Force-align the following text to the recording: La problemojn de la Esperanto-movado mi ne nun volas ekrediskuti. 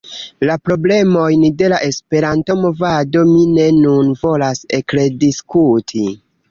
La 0.49 0.53
problemojn 0.69 1.43
de 1.59 1.69
la 1.75 1.81
Esperanto-movado 1.89 3.25
mi 3.35 3.47
ne 3.59 3.69
nun 3.85 4.13
volas 4.25 4.67
ekrediskuti. 4.83 6.07